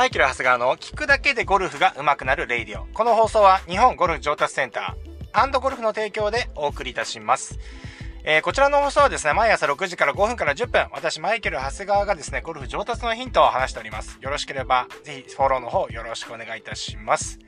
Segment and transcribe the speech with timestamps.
[0.00, 2.86] マイケル・長谷川の聞くだけでゴルフが上手くなる radio。
[2.94, 7.58] この放送は日本ゴルフ上達センターゴルフの提供でお送りいたします。
[8.24, 14.16] えー、こちらの放送はですね、毎朝6時から5分から10分、私、マイケル・長谷川がですね、ゴルフ上達のヒントを話しております。
[14.22, 17.38] よろしければ、ぜひフォローの方よろしくお願いいたします。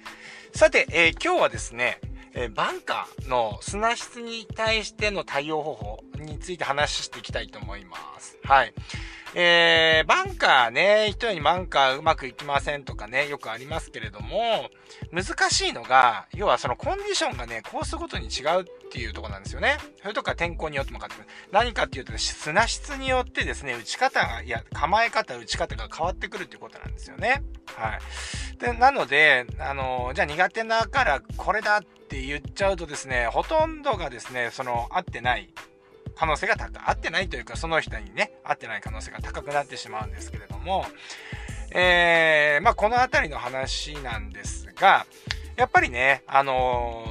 [0.55, 2.01] さて、えー、今日はですね、
[2.35, 8.39] えー、バンカーの砂質に対しての対応方法について話していきたいと思います。
[8.45, 8.73] はい。
[9.35, 14.69] えー、バンカーね、一人にバンカーうまくいきませんとかね、よくありますけれども、
[15.11, 19.79] 難しいのが、要はそのコンディションがね、コースごとに違うっていうとこなんですよね。
[20.03, 21.35] それとか天候によっても変わってくる。
[21.51, 27.43] 何かっていうと、砂質によってですね、打ち方が、いや、構え方、打ち方が変わってくるっていうことなんですよね。
[27.75, 28.01] はい。
[28.63, 35.53] で、なので、あの、じゃあ苦手だからこれだって言っちゃうとですね、ほとんどがですね、その合ってない
[36.15, 40.85] 可能性が高合ってないというかその人にね合ってない可能性が高くなってしまうんですけれども、
[41.75, 45.07] えー、まあ、この辺りの話なんですが
[45.57, 47.07] やっぱりねあの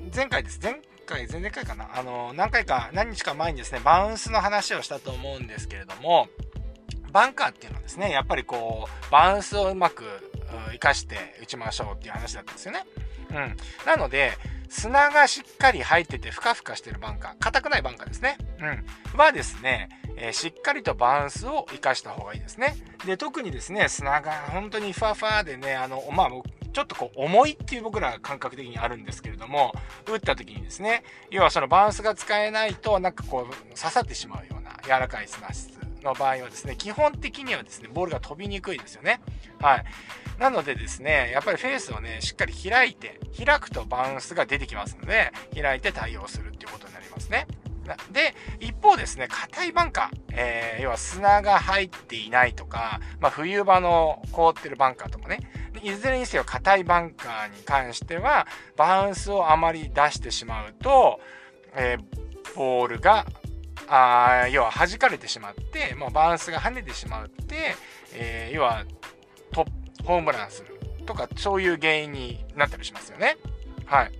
[0.00, 0.60] ー、前回です。
[0.62, 1.88] 前回前々回かな？
[1.94, 6.28] あのー、何回か何日か前にですねバウンスの話をしたと思うんですけれども
[7.12, 10.04] バンカーっていうのはですねやっぱりこうバウンスをうまく
[10.72, 12.84] 生かして打ちましょうっていう話だったんですよね。
[13.30, 14.32] うん、なので
[14.68, 18.36] 砂がしっかり入っててふかふかしてるバンカー、硬くないバンカーですね。
[18.60, 19.18] うん。
[19.18, 22.76] はですね、えー、しっかりとバウンスを活かした方がいいですね。
[23.04, 26.30] で、特にですね、砂が本当にふわふわでね、あの、まあ、
[26.72, 29.72] ちょっとこう重いっていう僕ら感覚的にあるんですけれども、
[30.06, 39.20] 打った時にですね、要はそのバウンスが使えないと、なんかこう刺さってしまうような柔らかい砂質の場合はですね、基本的にはですね、ボールが飛びにくいですよね。
[39.60, 39.84] はい。
[40.38, 47.46] なのでですね、やっぱりフェースをね、しっかり開いて、開くとバウンスが出てきますので、開いて対応するっていうことになりますね。
[48.10, 55.38] で、一方ですね、硬いバンカー、えー、要は砂が入っていないとか、まあ、冬場の凍ってるバンカーとかね、
[55.82, 58.46] いずれにせよ硬いバンカーに関しては、
[58.76, 61.20] バウンスをあまり出してしまうと、
[61.74, 63.26] えー、ボールが、
[63.88, 67.74] あ要は弾かれてしまって、まあ、バウンスが跳ねてしまって、
[68.14, 68.84] えー、要は
[69.52, 69.64] ト
[70.04, 73.36] ホームランするとか、そういう原因になったりしますよね。
[73.86, 74.12] はい。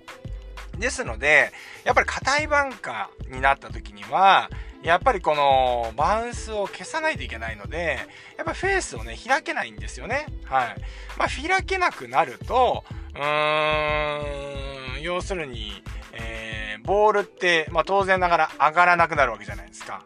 [0.79, 1.51] ですので、
[1.83, 4.49] やっぱり硬いバンカーになった時には、
[4.83, 7.97] やっぱりこのバウンスを消さないといけないので、
[8.37, 10.27] やっぱフェースをね、開けないんですよね。
[10.45, 10.75] はい。
[11.17, 12.85] まあ、開けなくなると、
[13.15, 16.56] うーん、要するに、えー、
[16.87, 20.05] ボールって、まあ、当然ながら上がらなくなるわけじゃないですか。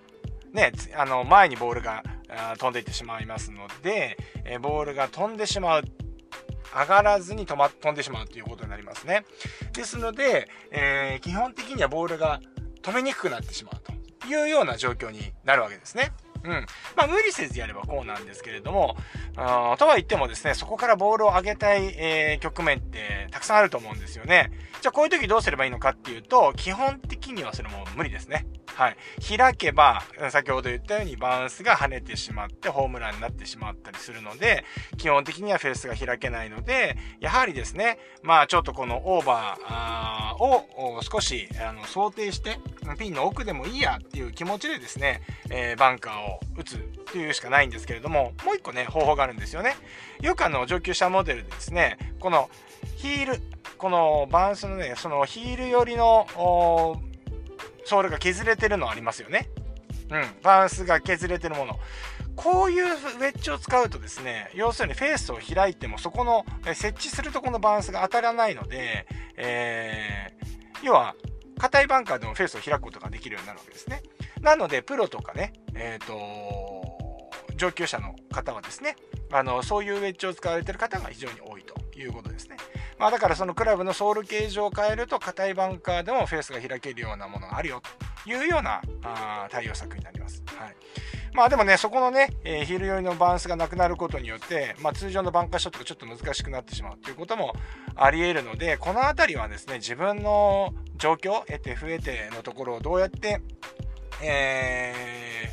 [0.52, 2.03] ね、あの、前にボールが
[2.58, 5.84] 飛んでいってしまいますので、えボールが飛んでしまう
[6.74, 9.25] 上がらずに止,、ま、飛んでしまうということになりますね。
[9.74, 12.41] ですので、えー、基本的にはボールが
[12.81, 16.12] 止めにくくなってしまうというような状況になるわけですね。
[16.44, 16.66] うん。
[16.96, 18.97] まあ、無理せずやればこうなんですけれども、
[19.35, 24.52] あとは言ってもですね、そこからボールを上げたい、えー、局面ってたくさんあると思うんですよね。
[24.81, 28.46] じゃあこういう時どうすればいいのかっていうと、基本的にはそれも無理ですね。
[28.76, 28.98] はい。
[29.38, 34.64] 開けば、先ほど言ったようにバウンスが跳ねてしまってホームランになってしまったりするので、
[34.98, 42.59] 基本的にはフェースが開けないので、やはりですね、まあちょっとこのオーバーを少しあの想定して、
[42.98, 49.76] ピンの奥でもいいやっていう気持ちでですね、えー、バンカーを打つっていうしかないんですけれども、もう一個ね、方法があるんですよね。
[50.22, 52.50] よくあの、上級者モデルでですね、この
[52.98, 53.42] ヒール、
[53.78, 57.02] このバウンスのね、そのヒール寄りの
[57.86, 59.50] ソールが削れてるのありますよね。
[60.09, 61.80] うん、バウンスが削れてるもの。
[62.36, 69.06] こういうウェッジを使うとですね、要するにフェースを開いてもそこの設置するとこのバウンスが当たらないので、
[69.38, 71.16] えー、要は
[71.58, 74.02] 硬いバンカーでもフェースを開くことができるようになるわけですね。
[74.41, 78.96] なので、プロとかね、えっ、ー、と、上級者の方はですね、
[79.31, 82.58] あの、そういうウェッジを使われてる方が非常に多いということですね。
[83.01, 87.81] まあ、だからそのクラブのソール形状を変えると硬いバンカーでもフェースが開けるようなものがあるよ
[88.23, 90.43] というようなあ対応策になります。
[90.46, 90.76] はい
[91.34, 97.53] まあでもね、そこのね、えー、ヒール寄りのバウンスがなくなることによって、まあ、通常のバンカーショットがちょっと難しくなってしまうということも
[97.96, 103.41] あり得るので、この辺りはですね、自分の状況、得て増えてのところをどうやって、
[104.22, 105.51] え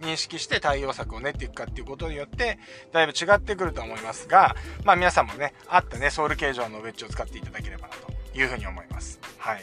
[0.00, 2.58] 認識して対応策を練っていくかっていうことによって
[2.92, 9.18] だいぶ違ってくると思いますが、まあ皆さんもね、あったね、ソウル形状のウェッジを使っていただければなというふうに思います。
[9.38, 9.62] はい。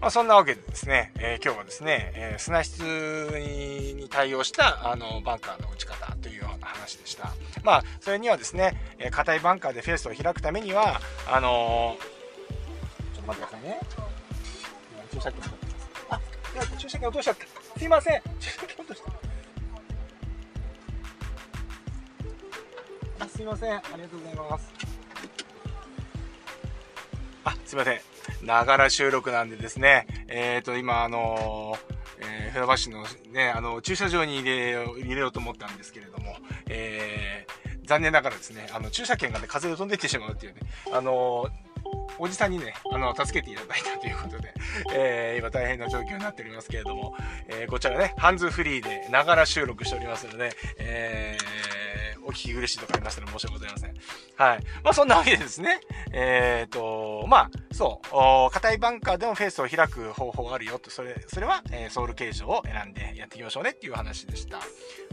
[0.00, 7.32] まあそんなわけでですね、えー、今日はですね、えー、砂質に対応したあのバンカーの打ち方というような話でした。
[7.62, 11.00] まあそれにはですね、えー、硬いバンカーでフェースを開くためには、
[11.30, 11.96] あの
[13.14, 13.80] ちょっと待ってくださいね。
[15.12, 15.34] 注射器
[16.08, 16.20] あ、
[16.78, 17.78] 注射器落としちゃった。
[17.78, 18.22] すいません。
[18.40, 19.31] 注射器落とした。
[23.28, 23.74] すいません。
[23.74, 24.72] ありがとうございます。
[27.44, 28.00] あすいません。
[28.46, 30.06] ながら収録なんでですね。
[30.28, 36.36] えっ、ー、と今あのーえ、船橋のね、あの、駐車場に入れ入れようと思ったんですけれども、
[36.68, 40.60] えー、残念ながらですね、あの、駐車券がね、風で飛んでいってしまうっていうね、
[40.92, 41.48] あの
[42.18, 44.54] おじさんにね、あの、助けていただいたということで、
[44.94, 47.14] えー、今大変な状況になっておりますけれども、
[47.48, 53.94] えー、こちらね、ハンズフリーで、ながら収録しておりますので、えー、お聞き苦しいとかありましたら申し訳ございません。
[54.36, 54.64] はい。
[54.84, 55.80] まあ、そんなわけでですね、
[56.12, 64.58] えっ、ー、と、まあ、そう、硬いバンカーでもフェースを開く方法があるよと、それ、それは、えー、ソウル形状を選んでやっていきましょうねっていう話でした。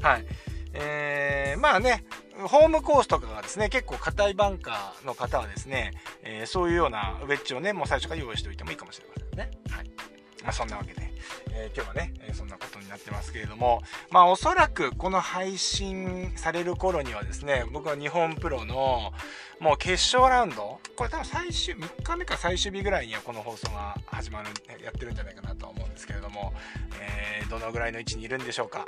[0.07, 0.25] はい。
[0.73, 2.05] えー、まあね、
[2.37, 9.51] ホームコースとかがですね、結構硬いバンカーの方はですね、えー、そういうようなウェッジをね、もう最初から用意しておいてもいいかもしれませんね。
[9.69, 9.98] はい。
[10.43, 11.11] まあ、そんなわけで、
[11.51, 19.11] えー、今日はね、えそんなことになってますけれども、まあおそらくこの配信される頃にはですね、僕は日本プロの
[19.59, 24.49] もう決勝ラウンド、これ多分最終、3日目か最終日ぐらいにはこの放送が始まる、
[24.83, 26.53] やってるんじゃないかなと思うんですけれども、
[27.01, 28.85] えー、どのぐらいの位置にいるんでしょうか。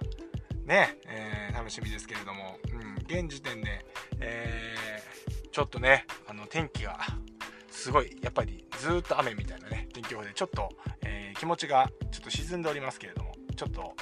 [0.66, 3.86] ね、え、楽しみですけれども、うん、現時点で、
[4.22, 4.76] え、
[5.52, 6.98] ちょっとね、あの天気が
[7.70, 10.70] すごい、やっぱりずっと雨みたいなね、天気予報でちょっと、
[11.04, 13.96] えー、気持ちがちょっと沈んでおりますけれども、ちょっと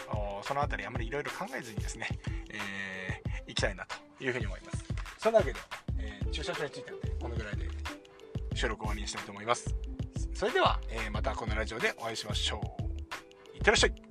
[0.44, 2.08] その辺りあまりいろいろ考えずにですね、
[2.50, 4.86] えー、行きたいなというふうに思います。
[5.18, 5.60] そんなわけで、
[6.00, 7.68] えー、駐車場についてはこのぐらいで
[8.54, 9.76] 収録終わりにしたいと思います。
[10.34, 12.62] それでは、え、またこのラジオでお会いしましょ
[13.54, 13.58] う。
[13.58, 14.09] いってらっしゃい